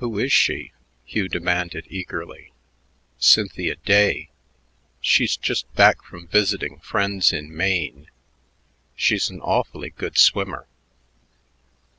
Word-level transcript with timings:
"Who 0.00 0.18
is 0.18 0.30
she?" 0.30 0.70
Hugh 1.06 1.28
demanded 1.30 1.86
eagerly. 1.88 2.52
"Cynthia 3.18 3.76
Day. 3.76 4.28
She's 5.00 5.34
just 5.34 5.72
back 5.74 6.04
from 6.04 6.26
visiting 6.28 6.80
friends 6.80 7.32
in 7.32 7.56
Maine. 7.56 8.10
She's 8.96 9.30
an 9.30 9.40
awfully 9.40 9.88
good 9.88 10.18
swimmer. 10.18 10.68